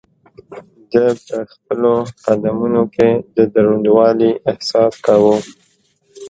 [0.91, 1.93] ده په خپلو
[2.25, 5.37] قدمونو کې د دروندوالي احساس کاوه.